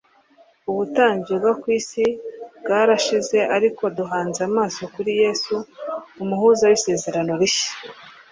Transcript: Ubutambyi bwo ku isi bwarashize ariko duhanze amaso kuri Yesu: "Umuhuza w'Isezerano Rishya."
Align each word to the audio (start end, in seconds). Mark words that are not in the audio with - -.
Ubutambyi 0.69 1.31
bwo 1.39 1.53
ku 1.61 1.67
isi 1.79 2.05
bwarashize 2.63 3.39
ariko 3.55 3.83
duhanze 3.97 4.39
amaso 4.49 4.81
kuri 4.93 5.11
Yesu: 5.21 5.55
"Umuhuza 6.23 6.63
w'Isezerano 6.69 7.33
Rishya." 7.41 7.71